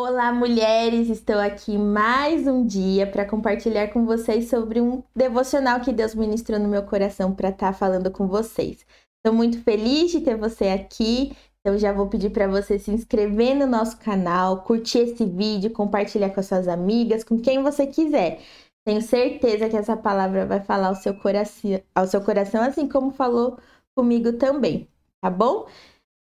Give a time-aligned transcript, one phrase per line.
[0.00, 1.10] Olá, mulheres!
[1.10, 6.56] Estou aqui mais um dia para compartilhar com vocês sobre um devocional que Deus ministrou
[6.60, 8.86] no meu coração para estar tá falando com vocês.
[9.16, 13.56] Estou muito feliz de ter você aqui, então já vou pedir para você se inscrever
[13.56, 18.40] no nosso canal, curtir esse vídeo, compartilhar com as suas amigas, com quem você quiser.
[18.86, 23.10] Tenho certeza que essa palavra vai falar ao seu coração, ao seu coração assim como
[23.10, 23.58] falou
[23.96, 24.88] comigo também,
[25.20, 25.66] tá bom?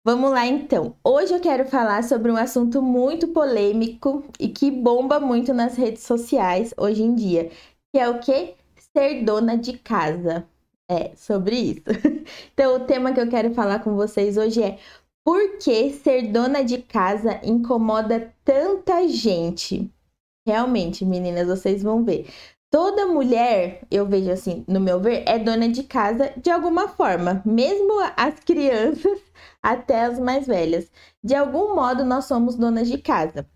[0.07, 0.95] Vamos lá então.
[1.03, 6.03] Hoje eu quero falar sobre um assunto muito polêmico e que bomba muito nas redes
[6.03, 7.51] sociais hoje em dia,
[7.91, 8.55] que é o que?
[8.95, 10.47] Ser dona de casa.
[10.89, 11.81] É, sobre isso.
[12.53, 14.79] Então, o tema que eu quero falar com vocês hoje é
[15.25, 19.91] por que ser dona de casa incomoda tanta gente?
[20.47, 22.29] Realmente, meninas, vocês vão ver.
[22.71, 27.41] Toda mulher, eu vejo assim, no meu ver, é dona de casa de alguma forma,
[27.45, 29.19] mesmo as crianças
[29.71, 30.89] até as mais velhas.
[31.23, 33.47] De algum modo, nós somos donas de casa.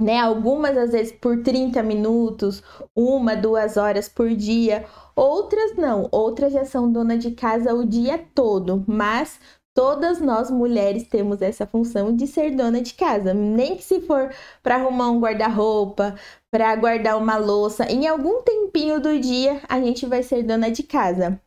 [0.00, 0.18] Né?
[0.18, 2.62] Algumas às vezes por 30 minutos,
[2.96, 4.84] uma, duas horas por dia,
[5.14, 9.38] outras não, outras já são dona de casa o dia todo, mas
[9.74, 14.32] Todas nós mulheres temos essa função de ser dona de casa, nem que se for
[14.62, 16.14] para arrumar um guarda-roupa,
[16.48, 20.84] para guardar uma louça, em algum tempinho do dia a gente vai ser dona de
[20.84, 21.40] casa.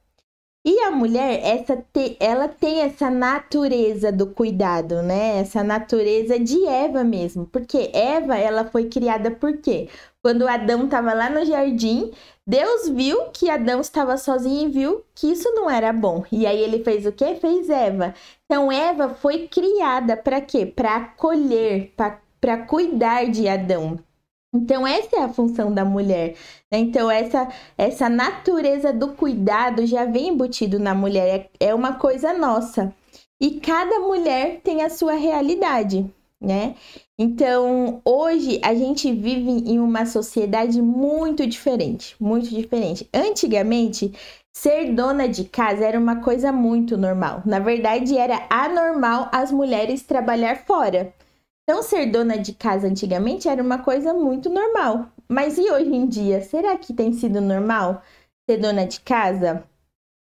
[0.70, 5.38] E a mulher, essa te, ela tem essa natureza do cuidado, né?
[5.40, 7.46] Essa natureza de Eva mesmo.
[7.46, 9.88] Porque Eva, ela foi criada por quê?
[10.22, 12.12] Quando Adão estava lá no jardim,
[12.46, 16.26] Deus viu que Adão estava sozinho e viu que isso não era bom.
[16.30, 17.36] E aí ele fez o quê?
[17.36, 18.14] Fez Eva.
[18.44, 20.66] Então Eva foi criada para quê?
[20.66, 21.94] Para acolher,
[22.42, 23.98] para cuidar de Adão.
[24.58, 26.36] Então, essa é a função da mulher.
[26.72, 26.80] Né?
[26.80, 32.34] Então, essa, essa natureza do cuidado já vem embutido na mulher, é, é uma coisa
[32.34, 32.94] nossa.
[33.40, 36.76] E cada mulher tem a sua realidade, né?
[37.20, 43.08] Então, hoje a gente vive em uma sociedade muito diferente, muito diferente.
[43.14, 44.12] Antigamente,
[44.56, 47.44] ser dona de casa era uma coisa muito normal.
[47.46, 51.14] Na verdade, era anormal as mulheres trabalhar fora.
[51.70, 55.12] Então, ser dona de casa antigamente era uma coisa muito normal.
[55.28, 56.42] Mas e hoje em dia?
[56.42, 58.02] Será que tem sido normal
[58.50, 59.68] ser dona de casa?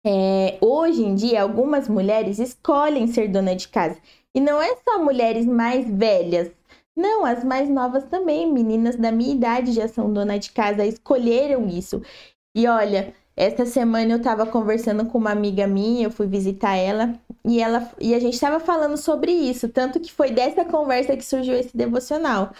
[0.06, 4.00] É, hoje em dia, algumas mulheres escolhem ser dona de casa.
[4.36, 6.52] E não é só mulheres mais velhas.
[6.96, 11.68] Não, as mais novas também, meninas da minha idade já são dona de casa, escolheram
[11.68, 12.00] isso.
[12.56, 17.20] E olha, esta semana eu estava conversando com uma amiga minha, eu fui visitar ela
[17.46, 21.26] e ela e a gente estava falando sobre isso, tanto que foi dessa conversa que
[21.26, 22.54] surgiu esse devocional.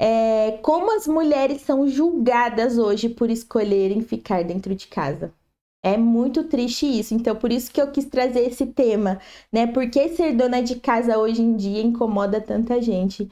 [0.00, 5.32] É, como as mulheres são julgadas hoje por escolherem ficar dentro de casa.
[5.82, 9.20] É muito triste isso, então por isso que eu quis trazer esse tema,
[9.52, 9.66] né?
[9.66, 13.30] Por que ser dona de casa hoje em dia incomoda tanta gente?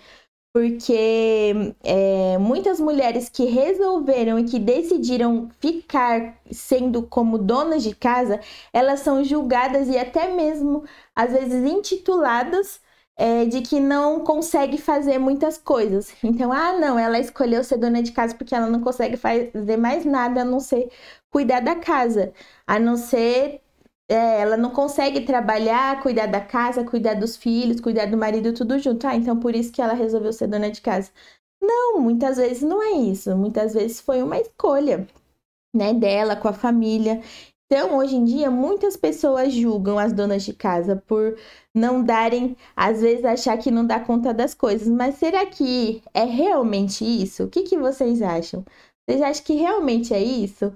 [0.57, 1.53] Porque
[1.85, 8.41] é, muitas mulheres que resolveram e que decidiram ficar sendo como donas de casa,
[8.73, 10.83] elas são julgadas e até mesmo
[11.15, 12.81] às vezes intituladas
[13.19, 16.15] é, de que não consegue fazer muitas coisas.
[16.25, 20.07] Então, ah, não, ela escolheu ser dona de casa porque ela não consegue fazer mais
[20.07, 20.91] nada a não ser
[21.31, 22.33] cuidar da casa,
[22.67, 23.61] a não ser
[24.09, 28.79] é, ela não consegue trabalhar, cuidar da casa, cuidar dos filhos, cuidar do marido, tudo
[28.79, 29.07] junto.
[29.07, 31.11] Ah, então por isso que ela resolveu ser dona de casa.
[31.61, 33.37] Não, muitas vezes não é isso.
[33.37, 35.07] Muitas vezes foi uma escolha,
[35.75, 37.23] né, dela com a família.
[37.67, 41.37] Então, hoje em dia, muitas pessoas julgam as donas de casa por
[41.75, 44.89] não darem, às vezes, achar que não dá conta das coisas.
[44.89, 47.45] Mas será que é realmente isso?
[47.45, 48.65] O que, que vocês acham?
[49.09, 50.73] Vocês acham que realmente é isso?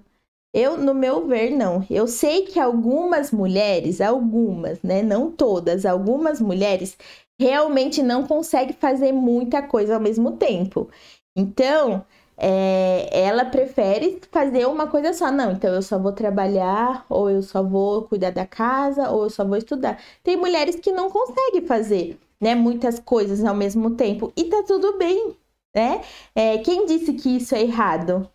[0.52, 1.86] Eu, no meu ver, não.
[1.88, 5.02] Eu sei que algumas mulheres, algumas, né?
[5.02, 6.96] Não todas, algumas mulheres
[7.38, 10.90] realmente não conseguem fazer muita coisa ao mesmo tempo.
[11.36, 12.04] Então,
[12.36, 15.30] é, ela prefere fazer uma coisa só.
[15.30, 19.30] Não, então eu só vou trabalhar, ou eu só vou cuidar da casa, ou eu
[19.30, 20.00] só vou estudar.
[20.22, 22.54] Tem mulheres que não conseguem fazer, né?
[22.56, 24.32] Muitas coisas ao mesmo tempo.
[24.36, 25.36] E tá tudo bem,
[25.74, 26.02] né?
[26.34, 28.28] É, quem disse que isso é errado?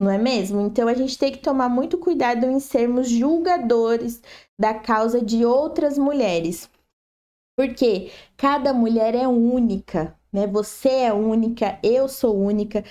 [0.00, 0.60] Não é mesmo?
[0.60, 4.22] Então a gente tem que tomar muito cuidado em sermos julgadores
[4.58, 6.68] da causa de outras mulheres.
[7.56, 10.46] Porque cada mulher é única, né?
[10.46, 12.84] Você é única, eu sou única.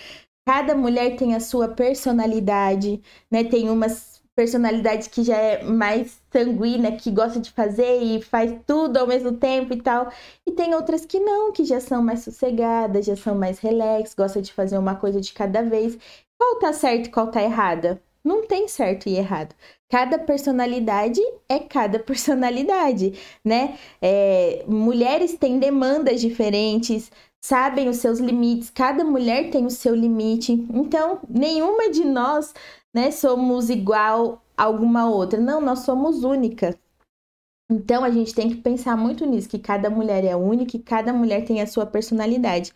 [0.47, 3.43] Cada mulher tem a sua personalidade, né?
[3.43, 8.97] Tem umas personalidades que já é mais sanguínea, que gosta de fazer e faz tudo
[8.97, 10.11] ao mesmo tempo e tal.
[10.45, 14.41] E tem outras que não, que já são mais sossegadas, já são mais relax, gosta
[14.41, 15.97] de fazer uma coisa de cada vez.
[16.37, 18.01] Qual tá certo e qual tá errada?
[18.23, 19.55] Não tem certo e errado.
[19.89, 23.77] Cada personalidade é cada personalidade, né?
[24.01, 27.11] É, mulheres têm demandas diferentes,
[27.43, 30.51] sabem os seus limites, cada mulher tem o seu limite.
[30.73, 32.53] Então, nenhuma de nós,
[32.93, 35.39] né, somos igual a alguma outra.
[35.39, 36.75] Não, nós somos únicas.
[37.69, 41.11] Então, a gente tem que pensar muito nisso, que cada mulher é única e cada
[41.11, 42.71] mulher tem a sua personalidade.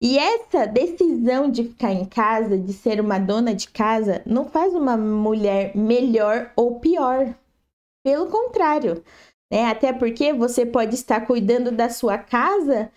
[0.00, 4.72] E essa decisão de ficar em casa, de ser uma dona de casa, não faz
[4.72, 7.34] uma mulher melhor ou pior.
[8.04, 9.02] Pelo contrário,
[9.52, 9.66] né?
[9.66, 12.92] Até porque você pode estar cuidando da sua casa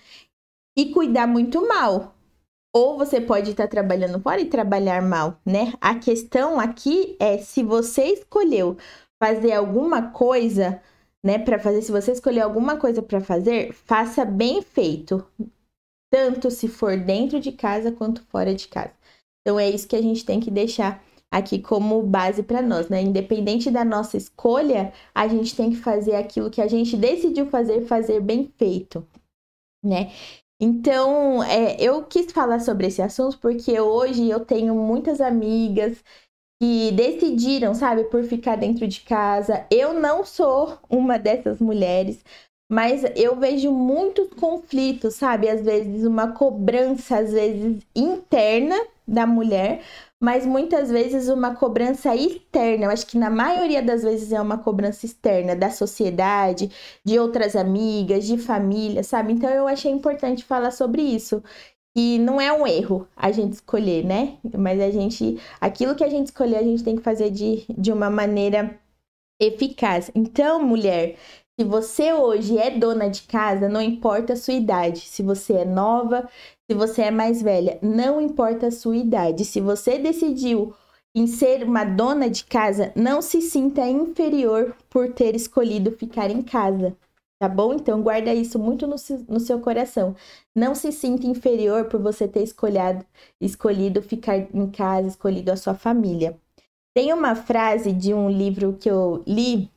[0.78, 2.14] e cuidar muito mal.
[2.74, 5.74] Ou você pode estar trabalhando fora e trabalhar mal, né?
[5.82, 8.78] A questão aqui é se você escolheu
[9.22, 10.82] fazer alguma coisa,
[11.24, 15.24] né, para fazer, se você escolher alguma coisa para fazer, faça bem feito
[16.12, 18.94] tanto se for dentro de casa quanto fora de casa.
[19.42, 23.02] Então é isso que a gente tem que deixar aqui como base para nós, né?
[23.02, 27.86] Independente da nossa escolha, a gente tem que fazer aquilo que a gente decidiu fazer,
[27.86, 29.08] fazer bem feito,
[29.84, 30.12] né?
[30.62, 36.04] Então, é, eu quis falar sobre esse assunto porque hoje eu tenho muitas amigas
[36.62, 39.66] que decidiram, sabe, por ficar dentro de casa.
[39.72, 42.24] Eu não sou uma dessas mulheres,
[42.72, 45.50] mas eu vejo muitos conflitos, sabe?
[45.50, 48.76] Às vezes uma cobrança, às vezes interna
[49.06, 49.82] da mulher,
[50.18, 52.86] mas muitas vezes uma cobrança externa.
[52.86, 56.72] Eu acho que na maioria das vezes é uma cobrança externa da sociedade,
[57.04, 59.34] de outras amigas, de família, sabe?
[59.34, 61.44] Então eu achei importante falar sobre isso.
[61.94, 64.38] E não é um erro a gente escolher, né?
[64.58, 67.92] Mas a gente, aquilo que a gente escolher, a gente tem que fazer de, de
[67.92, 68.80] uma maneira
[69.42, 70.12] eficaz.
[70.14, 71.18] Então, mulher,
[71.62, 75.02] se você hoje é dona de casa, não importa a sua idade.
[75.02, 76.28] Se você é nova,
[76.68, 79.46] se você é mais velha, não importa a sua idade.
[79.46, 80.74] Se você decidiu
[81.14, 86.42] em ser uma dona de casa, não se sinta inferior por ter escolhido ficar em
[86.42, 86.98] casa.
[87.40, 87.76] Tá bom?
[87.76, 88.96] Então guarda isso muito no,
[89.30, 90.16] no seu coração.
[90.56, 93.06] Não se sinta inferior por você ter escolhido,
[93.40, 96.40] escolhido ficar em casa, escolhido a sua família.
[96.92, 99.70] Tem uma frase de um livro que eu li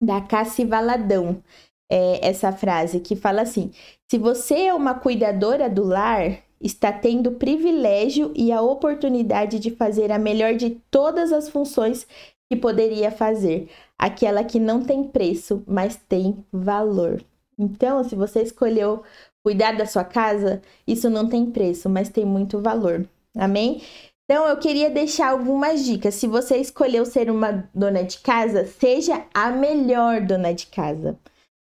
[0.00, 1.42] da Cassi Valadão,
[1.90, 3.70] é, essa frase que fala assim:
[4.10, 9.70] se você é uma cuidadora do lar, está tendo o privilégio e a oportunidade de
[9.70, 12.06] fazer a melhor de todas as funções
[12.50, 17.22] que poderia fazer, aquela que não tem preço, mas tem valor.
[17.58, 19.02] Então, se você escolheu
[19.42, 23.08] cuidar da sua casa, isso não tem preço, mas tem muito valor.
[23.36, 23.82] Amém?
[24.28, 26.16] Então, eu queria deixar algumas dicas.
[26.16, 31.16] Se você escolheu ser uma dona de casa, seja a melhor dona de casa.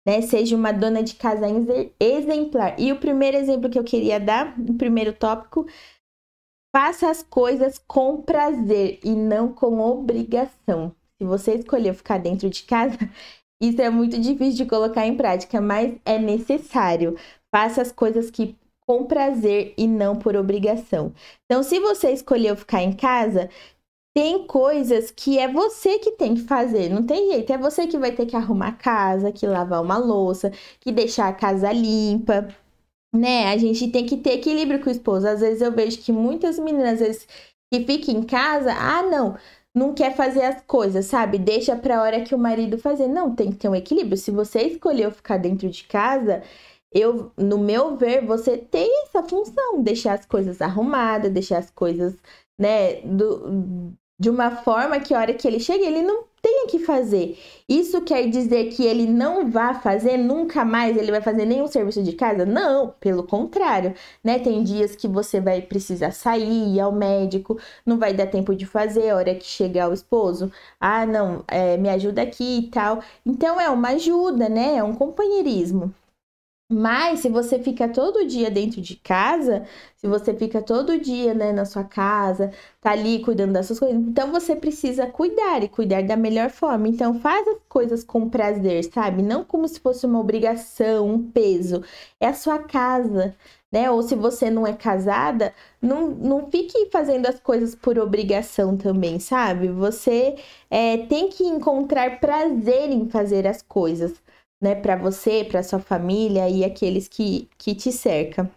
[0.07, 0.21] Né?
[0.21, 1.47] Seja uma dona de casa
[1.99, 2.79] exemplar.
[2.79, 5.65] E o primeiro exemplo que eu queria dar, o primeiro tópico,
[6.75, 10.95] faça as coisas com prazer e não com obrigação.
[11.19, 12.97] Se você escolheu ficar dentro de casa,
[13.61, 17.17] isso é muito difícil de colocar em prática, mas é necessário.
[17.53, 18.55] Faça as coisas que
[18.91, 21.13] com prazer e não por obrigação.
[21.45, 23.49] Então, se você escolheu ficar em casa,
[24.13, 27.97] tem coisas que é você que tem que fazer, não tem jeito, é você que
[27.97, 30.51] vai ter que arrumar a casa, que lavar uma louça,
[30.81, 32.49] que deixar a casa limpa,
[33.15, 33.53] né?
[33.53, 35.25] A gente tem que ter equilíbrio com o esposo.
[35.27, 37.27] Às vezes eu vejo que muitas meninas, às vezes,
[37.73, 39.38] que ficam em casa, ah, não,
[39.73, 41.38] não quer fazer as coisas, sabe?
[41.38, 43.07] Deixa pra hora que o marido fazer.
[43.07, 44.17] Não, tem que ter um equilíbrio.
[44.17, 46.43] Se você escolheu ficar dentro de casa,
[46.91, 52.15] eu, no meu ver, você tem essa função, deixar as coisas arrumadas, deixar as coisas,
[52.60, 56.79] né, do, de uma forma que a hora que ele chega, ele não tenha que
[56.79, 57.38] fazer.
[57.69, 62.03] Isso quer dizer que ele não vai fazer nunca mais, ele vai fazer nenhum serviço
[62.03, 62.45] de casa?
[62.45, 63.93] Não, pelo contrário,
[64.24, 64.39] né?
[64.39, 68.65] Tem dias que você vai precisar sair, ir ao médico, não vai dar tempo de
[68.65, 73.01] fazer, a hora que chegar o esposo, ah, não, é, me ajuda aqui e tal.
[73.25, 74.75] Então é uma ajuda, né?
[74.77, 75.93] É um companheirismo.
[76.71, 79.65] Mas se você fica todo dia dentro de casa,
[79.97, 83.97] se você fica todo dia, né, na sua casa, tá ali cuidando das suas coisas,
[84.01, 86.87] então você precisa cuidar e cuidar da melhor forma.
[86.87, 89.21] Então faz as coisas com prazer, sabe?
[89.21, 91.83] Não como se fosse uma obrigação, um peso.
[92.19, 93.35] É a sua casa,
[93.71, 93.91] né?
[93.91, 99.19] Ou se você não é casada, não, não fique fazendo as coisas por obrigação também,
[99.19, 99.67] sabe?
[99.67, 100.35] Você
[100.69, 104.13] é, tem que encontrar prazer em fazer as coisas
[104.62, 108.50] né, para você, para sua família e aqueles que, que te cercam.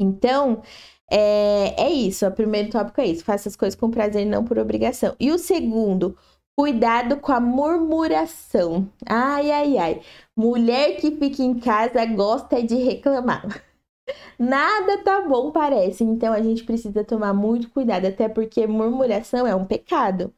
[0.00, 0.62] Então,
[1.10, 2.26] é, é isso.
[2.26, 3.24] O primeiro tópico é isso.
[3.24, 5.14] Faça as coisas com prazer e não por obrigação.
[5.20, 6.16] E o segundo,
[6.56, 8.88] cuidado com a murmuração.
[9.06, 10.02] Ai, ai, ai.
[10.36, 13.64] Mulher que fica em casa gosta de reclamar.
[14.38, 16.04] Nada tá bom, parece.
[16.04, 20.32] Então a gente precisa tomar muito cuidado, até porque murmuração é um pecado.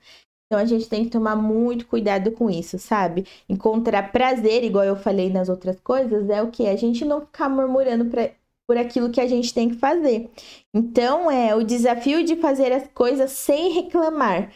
[0.50, 3.24] Então a gente tem que tomar muito cuidado com isso, sabe?
[3.48, 6.66] Encontrar prazer, igual eu falei nas outras coisas, é o que?
[6.66, 8.30] A gente não ficar murmurando pra,
[8.66, 10.28] por aquilo que a gente tem que fazer.
[10.74, 14.52] Então é o desafio de fazer as coisas sem reclamar.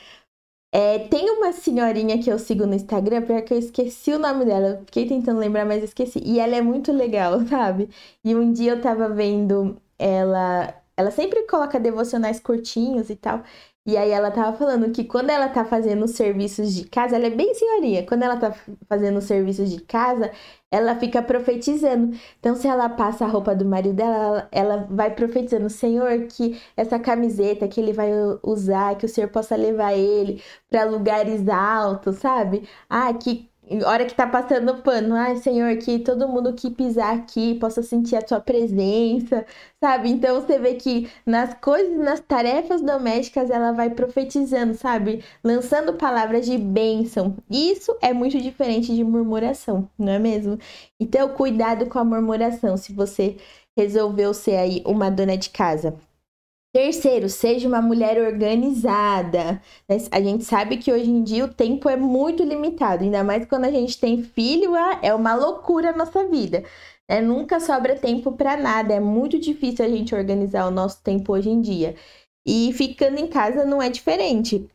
[0.73, 4.83] É, tem uma senhorinha que eu sigo no Instagram, porque eu esqueci o nome dela.
[4.87, 6.21] Fiquei tentando lembrar, mas esqueci.
[6.25, 7.89] E ela é muito legal, sabe?
[8.25, 10.75] E um dia eu tava vendo ela.
[10.97, 13.43] Ela sempre coloca devocionais curtinhos e tal.
[13.87, 17.27] E aí ela tava falando que quando ela tá fazendo os serviços de casa, ela
[17.27, 18.55] é bem senhorinha, quando ela tá
[18.89, 20.31] fazendo os serviços de casa,
[20.71, 22.17] ela fica profetizando.
[22.41, 26.99] Então, se ela passa a roupa do marido dela, ela vai profetizando, Senhor, que essa
[26.99, 28.11] camiseta que ele vai
[28.43, 32.67] usar, que o Senhor possa levar ele para lugares altos, sabe?
[32.89, 33.51] Ah, que
[33.85, 38.17] hora que tá passando pano, ai Senhor, que todo mundo que pisar aqui possa sentir
[38.17, 39.47] a tua presença,
[39.83, 40.11] sabe?
[40.11, 45.25] Então você vê que nas coisas, nas tarefas domésticas, ela vai profetizando, sabe?
[45.43, 47.37] Lançando palavras de bênção.
[47.51, 50.59] Isso é muito diferente de murmuração, não é mesmo?
[51.01, 53.37] Então, cuidado com a murmuração se você
[53.77, 55.97] resolveu ser aí uma dona de casa.
[56.75, 59.63] Terceiro, seja uma mulher organizada.
[60.11, 63.67] A gente sabe que hoje em dia o tempo é muito limitado, ainda mais quando
[63.67, 66.65] a gente tem filho, ah, é uma loucura a nossa vida.
[67.09, 67.21] Né?
[67.21, 71.49] Nunca sobra tempo para nada, é muito difícil a gente organizar o nosso tempo hoje
[71.49, 71.95] em dia.
[72.45, 74.69] E ficando em casa não é diferente.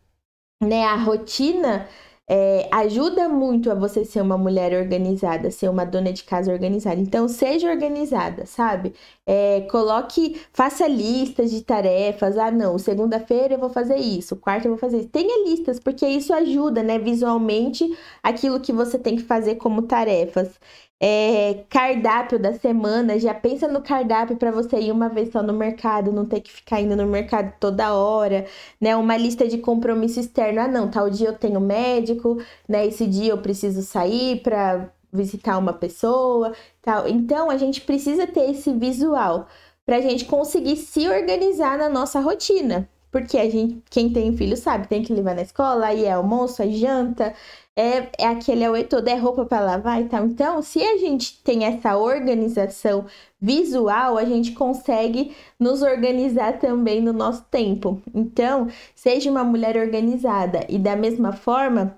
[0.64, 0.86] Né?
[0.86, 1.86] A rotina
[2.30, 7.02] é, ajuda muito a você ser uma mulher organizada, ser uma dona de casa organizada.
[7.02, 8.94] Então, seja organizada, sabe?
[9.26, 12.38] É, coloque, faça listas de tarefas.
[12.38, 15.10] Ah, não, segunda-feira eu vou fazer isso, quarta eu vou fazer isso.
[15.10, 17.84] Tenha listas, porque isso ajuda, né, visualmente,
[18.22, 20.60] aquilo que você tem que fazer como tarefas
[21.00, 25.54] é, cardápio da semana, já pensa no cardápio para você ir uma vez só no
[25.54, 28.46] mercado, não ter que ficar indo no mercado toda hora,
[28.82, 28.96] né?
[28.96, 30.60] Uma lista de compromisso externo.
[30.62, 32.86] Ah, não, tal dia eu tenho médico, né?
[32.86, 37.08] Esse dia eu preciso sair para visitar uma pessoa, tal.
[37.08, 39.48] Então a gente precisa ter esse visual
[39.86, 42.88] para a gente conseguir se organizar na nossa rotina.
[43.12, 46.62] Porque a gente, quem tem filho sabe, tem que levar na escola, aí é almoço,
[46.62, 47.34] é janta,
[47.76, 50.26] é, é aquele é todo, é roupa para lavar e tal.
[50.26, 53.06] Então, se a gente tem essa organização
[53.42, 58.02] visual, a gente consegue nos organizar também no nosso tempo.
[58.14, 61.98] Então, seja uma mulher organizada e da mesma forma,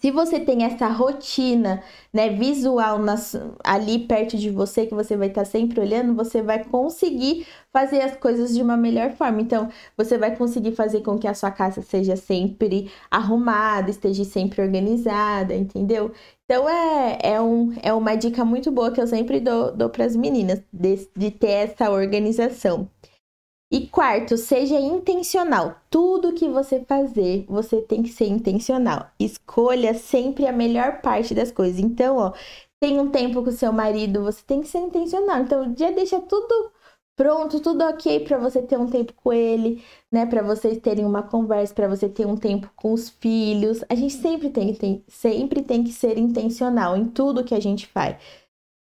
[0.00, 5.28] se você tem essa rotina, né, visual nas, ali perto de você, que você vai
[5.28, 9.42] estar tá sempre olhando, você vai conseguir fazer as coisas de uma melhor forma.
[9.42, 14.62] Então, você vai conseguir fazer com que a sua casa seja sempre arrumada, esteja sempre
[14.62, 16.12] organizada, entendeu?
[16.44, 20.04] Então, é, é, um, é uma dica muito boa que eu sempre dou, dou para
[20.04, 22.88] as meninas, de, de ter essa organização.
[23.72, 25.76] E quarto, seja intencional.
[25.88, 29.10] Tudo que você fazer, você tem que ser intencional.
[29.18, 31.78] Escolha sempre a melhor parte das coisas.
[31.78, 32.32] Então, ó,
[32.80, 35.38] tem um tempo com o seu marido, você tem que ser intencional.
[35.42, 36.72] Então, já deixa tudo
[37.16, 40.26] pronto, tudo ok para você ter um tempo com ele, né?
[40.26, 43.84] Para vocês terem uma conversa, para você ter um tempo com os filhos.
[43.88, 47.86] A gente sempre tem, tem, sempre tem que ser intencional em tudo que a gente
[47.86, 48.16] faz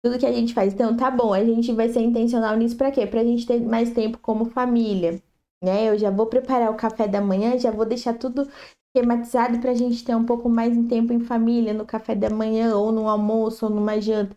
[0.04, 0.74] tudo que a gente faz.
[0.74, 3.06] Então, tá bom, a gente vai ser intencional nisso para quê?
[3.08, 5.22] Pra gente ter mais tempo como família,
[5.64, 5.90] né?
[5.90, 8.48] Eu já vou preparar o café da manhã, já vou deixar tudo
[8.96, 12.76] esquematizado pra gente ter um pouco mais de tempo em família, no café da manhã,
[12.76, 14.36] ou no almoço, ou numa janta.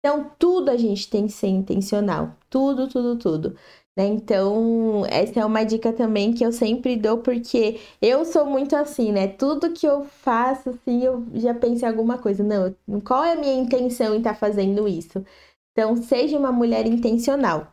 [0.00, 2.36] Então, tudo a gente tem que ser intencional.
[2.50, 3.56] Tudo, tudo, tudo.
[3.96, 4.06] Né?
[4.06, 9.12] Então, essa é uma dica também que eu sempre dou, porque eu sou muito assim,
[9.12, 9.28] né?
[9.28, 12.42] Tudo que eu faço, assim, eu já penso em alguma coisa.
[12.42, 15.24] Não, qual é a minha intenção em estar tá fazendo isso?
[15.72, 17.72] Então, seja uma mulher intencional.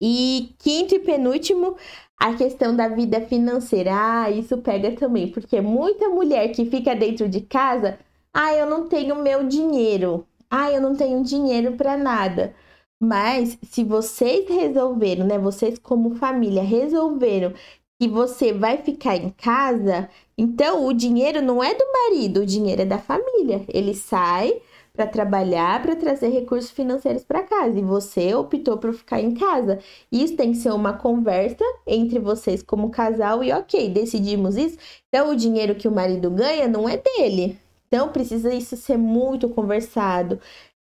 [0.00, 1.76] E quinto e penúltimo,
[2.18, 3.90] a questão da vida financeira.
[3.94, 7.98] Ah, isso pega também, porque muita mulher que fica dentro de casa,
[8.32, 10.26] ah, eu não tenho meu dinheiro.
[10.50, 12.54] Ah, eu não tenho dinheiro para nada.
[13.00, 15.38] Mas se vocês resolveram, né?
[15.38, 17.52] Vocês como família resolveram
[18.00, 22.82] que você vai ficar em casa, então o dinheiro não é do marido, o dinheiro
[22.82, 23.64] é da família.
[23.68, 24.60] Ele sai
[24.92, 29.78] para trabalhar, para trazer recursos financeiros para casa e você optou por ficar em casa.
[30.10, 34.78] Isso tem que ser uma conversa entre vocês como casal e OK, decidimos isso.
[35.08, 37.58] Então o dinheiro que o marido ganha não é dele.
[37.88, 40.40] Então precisa isso ser muito conversado,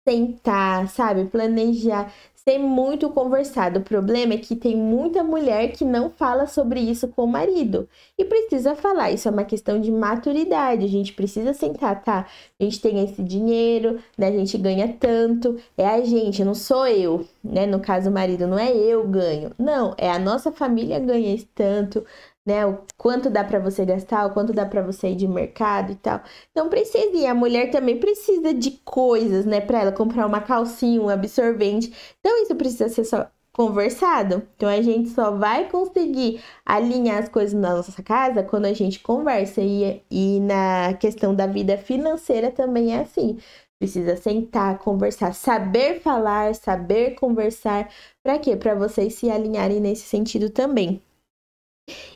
[0.08, 1.26] sentar, sabe?
[1.26, 3.80] Planejar, ser muito conversado.
[3.80, 7.90] O problema é que tem muita mulher que não fala sobre isso com o marido.
[8.18, 10.86] E precisa falar, isso é uma questão de maturidade.
[10.86, 12.28] A gente precisa sentar, tá?
[12.60, 14.28] A gente tem esse dinheiro, né?
[14.28, 15.58] A gente ganha tanto.
[15.76, 17.66] É a gente, não sou eu, né?
[17.66, 19.52] No caso, o marido, não é eu ganho.
[19.58, 22.06] Não, é a nossa família ganha esse tanto
[22.46, 22.66] né?
[22.66, 25.96] O quanto dá para você gastar, o quanto dá para você ir de mercado e
[25.96, 26.22] tal.
[26.52, 31.02] Então precisa, e a mulher também precisa de coisas, né, para ela comprar uma calcinha,
[31.02, 31.94] um absorvente.
[32.20, 34.48] Então isso precisa ser só conversado.
[34.56, 39.00] Então a gente só vai conseguir alinhar as coisas na nossa casa quando a gente
[39.00, 39.62] conversa.
[39.62, 43.38] E, e na questão da vida financeira também é assim.
[43.80, 47.90] Precisa sentar, conversar, saber falar, saber conversar.
[48.24, 48.56] Para quê?
[48.56, 51.02] Para vocês se alinharem nesse sentido também.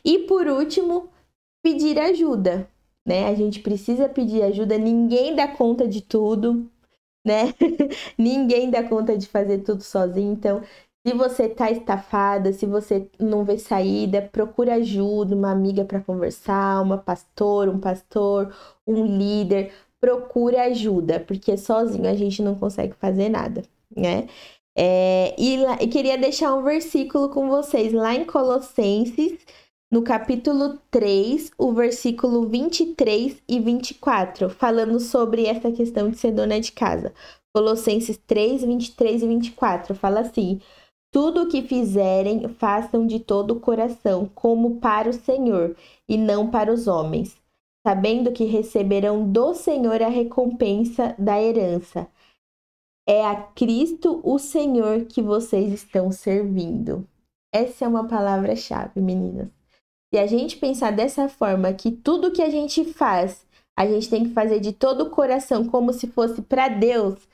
[0.04, 1.08] E por último,
[1.62, 2.68] pedir ajuda,
[3.06, 3.28] né?
[3.28, 6.70] A gente precisa pedir ajuda, ninguém dá conta de tudo,
[7.24, 7.54] né?
[8.18, 10.62] ninguém dá conta de fazer tudo sozinho, então
[11.06, 16.82] se você tá estafada, se você não vê saída, procura ajuda, uma amiga para conversar,
[16.82, 18.54] uma pastora, um pastor,
[18.86, 23.62] um líder, procure ajuda, porque sozinho a gente não consegue fazer nada,
[23.96, 24.28] né?
[24.76, 29.38] É, e, e queria deixar um versículo com vocês lá em Colossenses
[29.90, 36.60] no capítulo 3, o versículo 23 e 24, falando sobre essa questão de ser dona
[36.60, 37.12] de casa.
[37.52, 40.60] Colossenses 3, 23 e 24 fala assim:
[41.12, 45.76] Tudo o que fizerem, façam de todo o coração, como para o Senhor,
[46.08, 47.36] e não para os homens,
[47.84, 52.06] sabendo que receberão do Senhor a recompensa da herança.
[53.10, 57.04] É a Cristo o Senhor que vocês estão servindo.
[57.52, 59.48] Essa é uma palavra-chave, meninas.
[60.14, 63.44] Se a gente pensar dessa forma, que tudo que a gente faz,
[63.76, 67.28] a gente tem que fazer de todo o coração, como se fosse para Deus,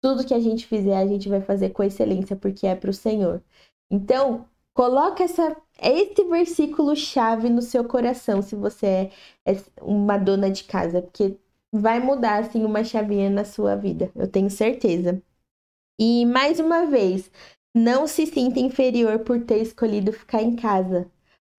[0.00, 2.94] tudo que a gente fizer, a gente vai fazer com excelência, porque é para o
[2.94, 3.42] Senhor.
[3.90, 9.10] Então, coloca essa, esse versículo chave no seu coração, se você é,
[9.44, 11.36] é uma dona de casa, porque
[11.78, 15.22] vai mudar assim uma chavinha na sua vida, eu tenho certeza.
[16.00, 17.30] E mais uma vez,
[17.74, 21.10] não se sinta inferior por ter escolhido ficar em casa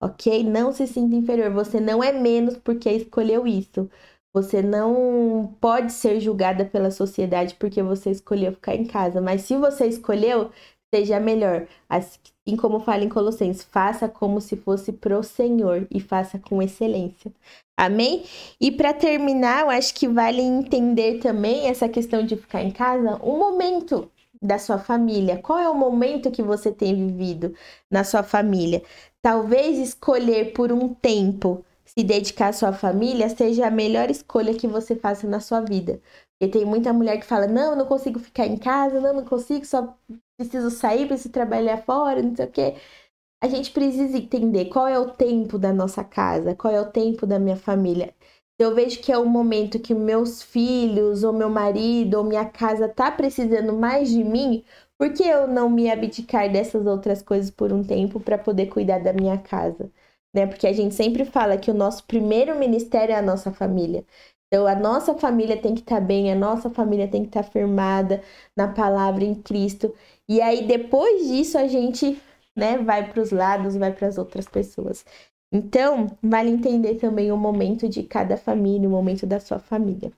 [0.02, 0.44] ok?
[0.44, 1.52] Não se sinta inferior.
[1.52, 3.90] Você não é menos porque escolheu isso.
[4.34, 9.22] Você não pode ser julgada pela sociedade porque você escolheu ficar em casa.
[9.22, 10.52] Mas se você escolheu,
[10.94, 11.68] seja melhor.
[11.90, 17.32] Assim como fala em Colossenses, faça como se fosse pro Senhor e faça com excelência.
[17.78, 18.24] Amém?
[18.60, 23.20] E para terminar, eu acho que vale entender também essa questão de ficar em casa,
[23.24, 24.10] um momento
[24.42, 25.38] da sua família.
[25.42, 27.54] Qual é o momento que você tem vivido
[27.92, 28.82] na sua família?
[29.22, 34.68] Talvez escolher por um tempo se dedicar à sua família seja a melhor escolha que
[34.68, 36.02] você faça na sua vida.
[36.40, 39.26] Porque tem muita mulher que fala: não, eu não consigo ficar em casa, não, não
[39.26, 39.96] consigo, só
[40.38, 42.76] preciso sair, preciso trabalhar fora, não sei o quê.
[43.44, 47.28] A gente precisa entender qual é o tempo da nossa casa, qual é o tempo
[47.28, 48.16] da minha família.
[48.60, 52.90] Eu vejo que é o momento que meus filhos, ou meu marido, ou minha casa
[52.90, 54.64] tá precisando mais de mim,
[54.98, 59.00] por que eu não me abdicar dessas outras coisas por um tempo para poder cuidar
[59.00, 59.92] da minha casa?
[60.34, 60.48] Né?
[60.48, 64.06] Porque a gente sempre fala que o nosso primeiro ministério é a nossa família.
[64.48, 67.44] Então, a nossa família tem que estar tá bem, a nossa família tem que estar
[67.44, 68.22] tá firmada
[68.56, 69.94] na palavra em Cristo.
[70.28, 72.22] E aí, depois disso, a gente
[72.56, 75.06] né, vai para os lados, vai para as outras pessoas.
[75.52, 80.12] Então, vale entender também o momento de cada família, o momento da sua família.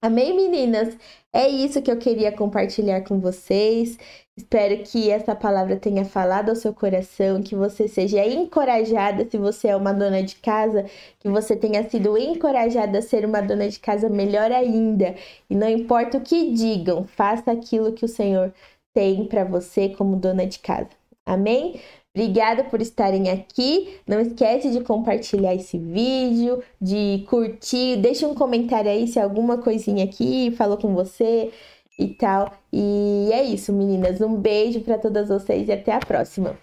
[0.00, 0.96] Amém, meninas?
[1.32, 3.98] É isso que eu queria compartilhar com vocês.
[4.36, 9.68] Espero que essa palavra tenha falado ao seu coração, que você seja encorajada se você
[9.68, 10.84] é uma dona de casa,
[11.18, 15.16] que você tenha sido encorajada a ser uma dona de casa melhor ainda.
[15.50, 18.54] E não importa o que digam, faça aquilo que o Senhor
[18.94, 20.90] tem para você como dona de casa.
[21.26, 21.80] Amém?
[22.18, 23.96] Obrigada por estarem aqui.
[24.04, 30.04] Não esquece de compartilhar esse vídeo, de curtir, deixa um comentário aí se alguma coisinha
[30.04, 31.52] aqui falou com você
[31.96, 32.52] e tal.
[32.72, 34.20] E é isso, meninas.
[34.20, 36.58] Um beijo para todas vocês e até a próxima.